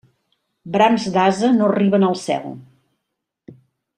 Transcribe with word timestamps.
Brams 0.75 1.05
d'ase 1.17 1.51
no 1.59 1.67
arriben 1.73 2.07
al 2.09 2.17
cel. 2.23 2.49